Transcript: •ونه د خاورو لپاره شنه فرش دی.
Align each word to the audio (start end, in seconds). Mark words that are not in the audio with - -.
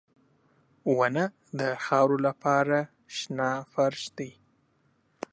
•ونه 0.97 1.25
د 1.59 1.61
خاورو 1.85 2.17
لپاره 2.27 2.77
شنه 3.15 3.49
فرش 3.73 4.01
دی. 4.17 4.31